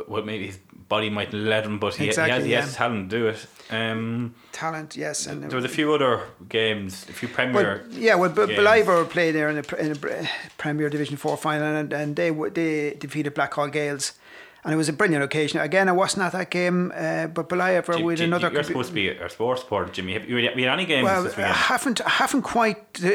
[0.07, 2.77] well, maybe his body might let him, but he, Exactly, he has, he has yeah.
[2.77, 3.47] talent to do it.
[3.71, 7.53] Um, Talent, yes, and there was a few other games, a few Premier.
[7.53, 8.51] Well, yeah, well, games.
[8.51, 12.95] Ballivor played there in the, in the Premier Division Four final, and, and they they
[12.99, 14.13] defeated Blackhall Gaels,
[14.63, 15.59] and it was a brilliant occasion.
[15.61, 18.51] Again, I wasn't at that game, uh, but Ballivor Jim- with Jim, another.
[18.51, 20.13] You're compu- supposed to be a sports reporter, Jimmy.
[20.13, 23.09] Have you, have you any games well, I haven't I haven't quite uh,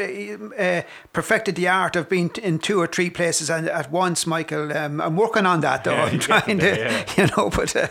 [0.57, 0.81] uh,
[1.13, 4.75] perfected the art of being in two or three places at once, Michael.
[4.75, 5.95] Um, I'm working on that though.
[5.95, 7.49] Yeah, I'm trying to, there, you know.
[7.49, 7.87] But uh, uh,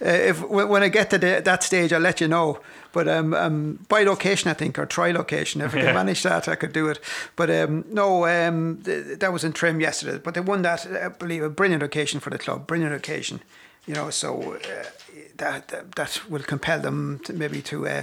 [0.00, 2.60] if when when I get to the, that stage, I'll let you know.
[2.92, 5.60] But um, um, by location, I think, or tri location.
[5.60, 6.98] If I can manage that, I could do it.
[7.36, 10.18] But um, no, um, th- that was in Trim yesterday.
[10.22, 12.66] But they won that, I believe, a brilliant occasion for the club.
[12.66, 13.40] Brilliant occasion,
[13.86, 14.10] you know.
[14.10, 14.84] So uh,
[15.36, 17.86] that, that that will compel them to maybe to.
[17.86, 18.02] Uh,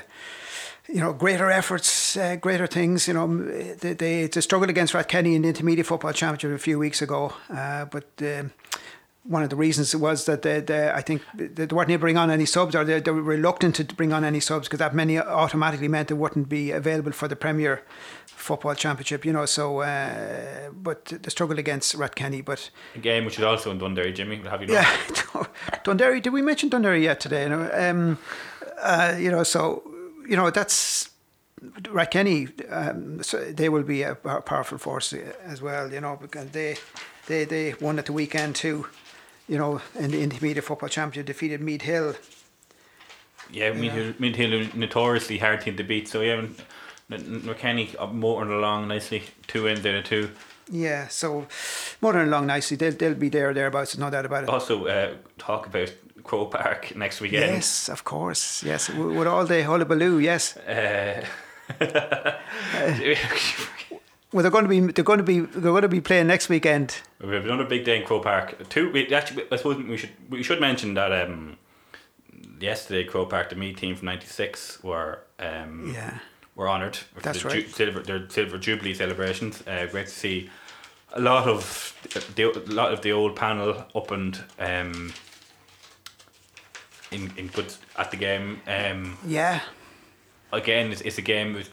[0.87, 3.07] you know, greater efforts, uh, greater things.
[3.07, 6.77] You know, they, they, they struggled against Rathkenny in the intermediate football championship a few
[6.77, 8.51] weeks ago, uh, but um,
[9.27, 12.17] one of the reasons was that they, they, I think they weren't able to bring
[12.17, 14.93] on any subs, or they, they were reluctant to bring on any subs because that
[14.93, 17.81] many automatically meant they wouldn't be available for the Premier
[18.27, 19.25] Football Championship.
[19.25, 22.69] You know, so uh, but they struggled against Rathkenny, but.
[22.93, 24.37] A game which is also in Dunderry, Jimmy.
[24.37, 24.75] Have you known?
[24.75, 24.85] Yeah,
[25.83, 26.21] Dunderry.
[26.21, 27.43] Did we mention Dunderry yet today?
[27.43, 28.19] You know, um,
[28.79, 29.81] uh, you know, so
[30.27, 31.09] you know that's
[31.63, 32.71] Rathkenny.
[32.71, 35.91] Um, so they will be a, a powerful force uh, as well.
[35.91, 36.77] You know, because they
[37.25, 38.85] they they won at the weekend too.
[39.47, 42.15] You know, in the intermediate football championship, defeated Meath Hill.
[43.51, 46.07] Yeah, Meath Hill, Midhill are notoriously hard team to beat.
[46.07, 46.45] So yeah,
[47.09, 50.31] McKenny motoring along nicely, two in there two.
[50.71, 51.45] Yeah, so
[52.01, 52.77] motoring along nicely.
[52.77, 53.97] They'll they'll be there thereabouts.
[53.97, 54.49] No doubt about it.
[54.49, 57.53] Also, uh, talk about Croke Park next weekend.
[57.53, 58.63] Yes, of course.
[58.63, 60.17] Yes, with with all the hullabaloo.
[60.17, 60.57] Yes.
[60.57, 61.23] Uh,
[64.35, 66.49] Well, they're going to be they're going to be they're going to be playing next
[66.49, 66.97] weekend.
[67.23, 68.67] we have another big day in Croke Park.
[68.67, 68.91] Two.
[68.91, 71.55] We, actually, I suppose we should we should mention that um,
[72.59, 76.19] yesterday Croke Park, the Meath team from '96, were um, Yeah.
[76.53, 77.69] were honoured That's the right.
[77.69, 79.63] silver their silver jubilee celebrations.
[79.65, 80.49] Uh, great to see
[81.13, 81.93] a lot of
[82.35, 85.13] the a lot of the old panel up and um,
[87.09, 88.59] in in good at the game.
[88.67, 89.61] Um, Yeah.
[90.51, 91.69] again, it's, it's a game with.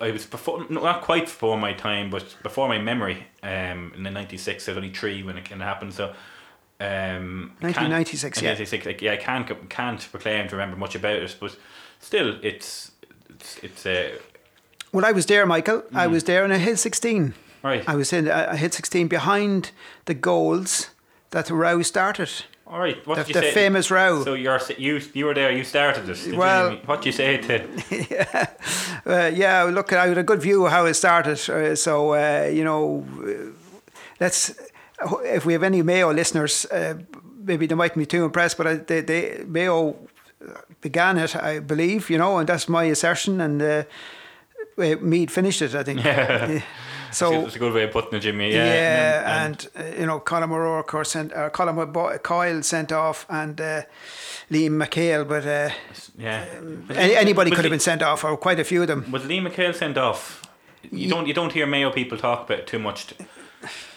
[0.00, 3.26] I was before, not quite before my time, but before my memory.
[3.42, 5.90] Um, in the '96, I was only three when it can happen.
[5.92, 6.14] So,
[6.80, 8.50] um, I 1996, yeah.
[8.50, 11.56] 1996, like, yeah, I can't can't proclaim to remember much about it, but
[12.00, 12.92] still, it's
[13.28, 14.18] it's it's uh,
[14.92, 15.82] Well, I was there, Michael.
[15.94, 16.10] I Mm.
[16.12, 17.34] was there, and I hit sixteen.
[17.62, 17.84] right.
[17.88, 18.28] I was in.
[18.30, 19.70] I I hit sixteen behind
[20.06, 20.90] the goals
[21.30, 22.30] that the row started.
[22.70, 23.04] All right.
[23.06, 23.54] What The, did you the say?
[23.54, 24.22] famous row.
[24.24, 25.50] So you're you you were there.
[25.50, 26.22] You started this.
[26.24, 26.82] did you, Well- Jimmy?
[26.86, 27.56] what do you say to?
[29.06, 31.38] uh, yeah, look, I had a good view of how it started.
[31.50, 33.52] Uh, so uh, you know, uh,
[34.20, 34.52] let's.
[35.24, 36.94] If we have any Mayo listeners, uh,
[37.46, 39.94] maybe they mightn't be too impressed, but I, they, they Mayo
[40.80, 42.10] began it, I believe.
[42.10, 43.40] You know, and that's my assertion.
[43.40, 43.82] And uh,
[44.78, 46.00] uh, Meath finished it, I think.
[47.10, 48.52] Uh, so it's a good way of putting it, Jimmy.
[48.52, 49.44] Yeah, Yeah.
[49.44, 53.60] and, uh, you know, Colm O'Rourke or sent, or Colin Bo- Coyle sent off, and
[53.60, 53.82] uh,
[54.50, 55.70] Liam McHale, but uh,
[56.18, 56.44] yeah.
[56.94, 59.10] any, anybody Was could have been sent off, or quite a few of them.
[59.10, 60.42] Was Lee McHale sent off?
[60.90, 63.16] You don't you don't hear Mayo people talk about it too much t-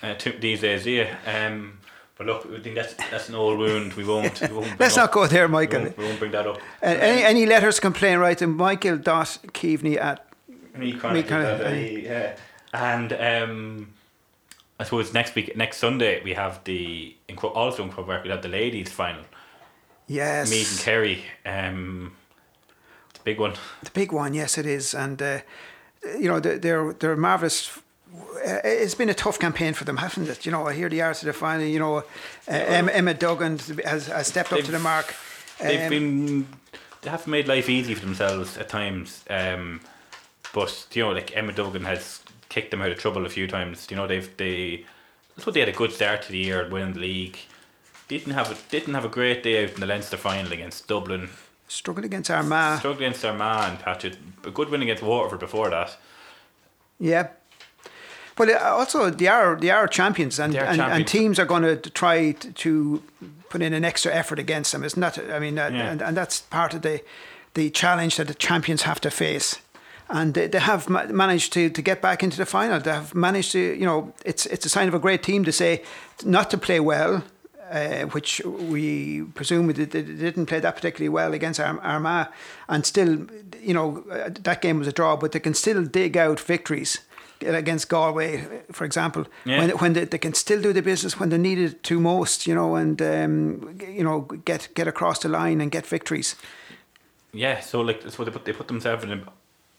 [0.04, 1.08] uh, too, these days, do you?
[1.26, 1.80] Um,
[2.17, 3.93] but look, I think that's that's an old wound.
[3.93, 4.41] We won't.
[4.41, 5.82] We won't Let's up- not go there, We Michael.
[5.84, 6.58] won't, we won't bring that up.
[6.82, 10.26] Uh, any, any letters complain right to Michael Dot Keaveney at
[10.78, 12.36] Me kind Me of uh, yeah.
[12.73, 13.93] And um,
[14.79, 18.23] I suppose next week, next Sunday, we have the in Cro- also in Croke Park,
[18.23, 19.23] we have the ladies' final.
[20.07, 21.23] yes, Meath and Kerry.
[21.45, 22.13] Um,
[23.19, 23.53] a big one.
[23.83, 24.33] the big one.
[24.33, 25.39] Yes, it is, and uh,
[26.19, 27.77] you know they're they're, marvelous.
[28.45, 30.45] Uh, It's been a tough campaign for them, hasn't it?
[30.45, 31.65] You know, I hear the arts of the final.
[31.65, 32.03] You know, uh,
[32.47, 35.15] Emma, Emma Duggan has, has stepped up to the mark.
[35.59, 36.47] They've Um, been
[37.01, 39.23] they have made life easy for themselves at times.
[39.29, 39.81] Um,
[40.53, 42.19] but you know, like Emma Duggan has
[42.54, 43.88] kicked them out of trouble a few times.
[43.89, 44.86] You know, they've they
[45.38, 47.38] I thought they had a good start to the year, winning the league.
[48.08, 51.30] Didn't have a didn't have a great day out in the Leinster final against Dublin.
[51.68, 52.80] struggled against Armagh.
[52.80, 54.13] Struggled against Armagh and Patrick.
[54.46, 55.98] A good win against Waterford before that.
[57.00, 57.28] Yeah.
[58.36, 61.63] But uh, also, they are they are champions, and, are and, and teams are going
[61.63, 63.02] to try to
[63.50, 64.84] put in an extra effort against them.
[64.84, 65.18] Isn't that?
[65.32, 65.92] I mean, uh, Yeah.
[65.92, 67.02] and, and that's part of the
[67.54, 69.60] the challenge that the champions have to face.
[70.13, 72.80] And they, they have ma- managed to, to get back into the final.
[72.80, 75.52] They have managed to, you know, it's it's a sign of a great team to
[75.52, 75.82] say
[76.23, 77.23] not to play well,
[77.71, 82.28] uh, which we presume they, they didn't play that particularly well against Arm- Armagh,
[82.67, 83.26] and still,
[83.67, 86.99] you know, uh, that game was a draw, but they can still dig out victories
[87.41, 89.58] against Galway, for example, Yeah.
[89.60, 92.45] when when they, they can still do the business when they need it to most,
[92.47, 96.36] you know, and um, you know get get across the line and get victories.
[97.34, 99.17] Yeah, so like so they put they put themselves in a,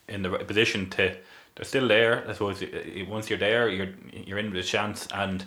[0.09, 1.17] in the right position to
[1.57, 2.25] they're still there.
[2.29, 2.69] I suppose uh,
[3.09, 5.07] once you're there, you're you're in with a chance.
[5.13, 5.45] And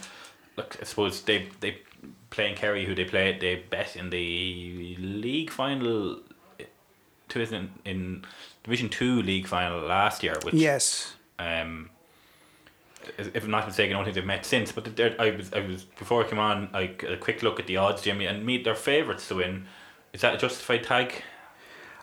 [0.56, 1.80] look, I suppose they they
[2.30, 6.20] playing Kerry, who they played, they bet in the league final.
[7.30, 8.26] Two in, in
[8.64, 11.16] Division Two league final last year, which Yes.
[11.40, 11.90] um,
[13.18, 14.72] if I'm not mistaken, I don't think they've met since.
[14.72, 17.68] But I was, I was before I came on, I got a quick look at
[17.68, 19.66] the odds, Jimmy, and Meath their favourites to win.
[20.14, 21.22] Is that a justified tag?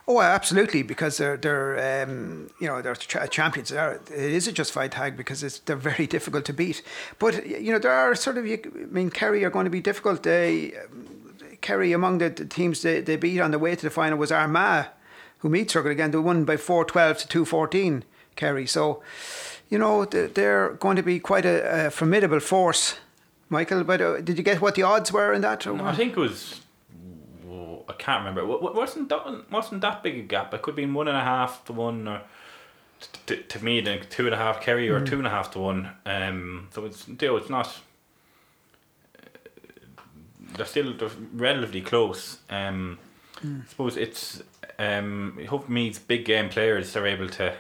[0.07, 3.71] Oh, absolutely, because they're they're um, you know they're cha- champions.
[3.71, 6.83] They're, it is a justified tag because it's, they're very difficult to beat.
[7.19, 9.81] But you know there are sort of you- I mean Kerry are going to be
[9.81, 10.23] difficult.
[10.23, 11.09] They um,
[11.63, 14.31] Kerry among the, the teams they, they beat on the way to the final was
[14.31, 14.89] Armagh,
[15.39, 16.11] who meet Circle again.
[16.11, 18.05] They won by four twelve to two fourteen.
[18.37, 19.03] Kerry, so
[19.71, 22.97] you know they- they're going to be quite a, a formidable force.
[23.49, 25.65] Michael, but uh, did you get what the odds were in that?
[25.65, 26.61] No, I think it was.
[27.89, 28.45] I can't remember.
[28.47, 30.53] Wa- Wasn't that wasn't that big a gap?
[30.55, 32.23] It could have been one and a half to one, or
[33.01, 35.51] t- t- to me, then two and a half Kerry, or two and a half
[35.53, 35.91] to one.
[36.07, 37.69] Um, so it's still it's not.
[40.57, 42.39] They're still they're relatively close.
[42.51, 42.99] Um,
[43.43, 44.43] I suppose it's.
[44.79, 47.55] Um, hope Meath's big game players are able to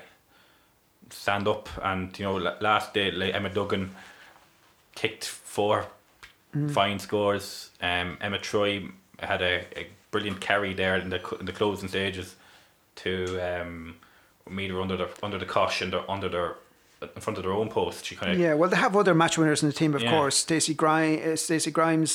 [1.10, 3.94] stand up and you know last day like Emma Duggan
[4.96, 5.86] kicked four
[6.70, 7.70] fine scores.
[7.80, 12.28] Um, Emma Troy had a, a brilliant carry there in the in the closing stages
[13.02, 13.12] to
[13.50, 13.74] um,
[14.58, 16.50] meet her under the under the cosh and the- under their
[17.16, 17.98] in front of their own post.
[18.06, 20.10] She kind of Yeah, well, they have other match winners in the team, of Yeah.
[20.14, 20.36] course.
[20.46, 22.12] Stacey Grimes, uh, Stacey Grimes,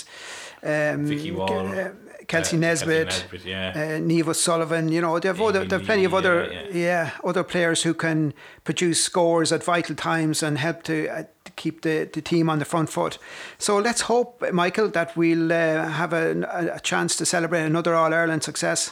[0.73, 1.89] um, Vicky Wall, uh,
[2.31, 3.71] Kelsey uh, Nesbitt, Nesbitt, yeah.
[3.81, 4.85] uh, Niamh O'Sullivan.
[4.95, 8.33] You know, they've other, they've plenty of other, yeah, yeah, other players who can
[8.63, 12.57] produce scores at vital times and help to, uh, to keep the, the team on
[12.59, 13.19] the front foot.
[13.57, 18.13] So let's hope, Michael, that we'll uh, have a, a chance to celebrate another All
[18.13, 18.91] Ireland success.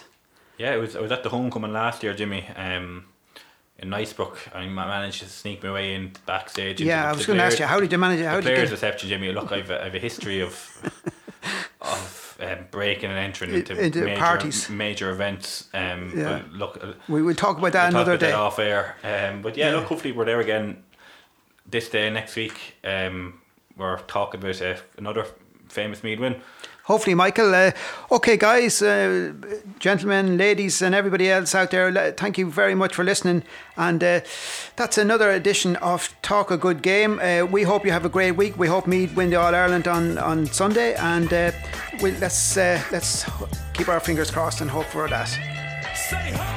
[0.60, 0.96] Yeah, it was.
[0.96, 2.44] I was at the homecoming last year, Jimmy.
[2.56, 3.06] Um,
[3.80, 6.82] in Nicebrook, I managed to sneak my way in backstage.
[6.82, 8.26] Yeah, I was going to ask you, how did you manage it?
[8.26, 9.32] How the did you players' get reception, Jimmy.
[9.32, 10.54] Look, I've a, I've a history of
[11.82, 14.70] of um, breaking and entering into, Into major, parties.
[14.70, 15.68] major events.
[15.74, 16.42] Um, Yeah.
[16.52, 18.34] look, uh, We will talk about that we'll talk another about that day.
[18.34, 18.96] off air.
[19.04, 19.76] Um, but yeah, Yeah.
[19.78, 20.84] look, hopefully we're there again
[21.68, 22.76] this day next week.
[22.84, 23.42] Um,
[23.78, 25.26] we're talking about uh, another
[25.68, 26.42] famous Meath win.
[26.88, 27.54] Hopefully, Michael.
[27.54, 27.72] Uh,
[28.10, 29.34] okay, guys, uh,
[29.78, 33.44] gentlemen, ladies, and everybody else out there, thank you very much for listening.
[33.76, 34.22] And uh,
[34.78, 37.20] that's another edition of Talk a Good Game.
[37.20, 38.58] Uh, we hope you have a great week.
[38.58, 41.52] We hope Meath win the All Ireland on, on Sunday, and uh,
[42.02, 43.26] we, let's uh, let's
[43.74, 46.57] keep our fingers crossed and hope for that.